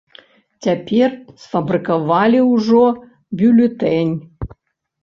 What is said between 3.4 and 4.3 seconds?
бюлетэнь.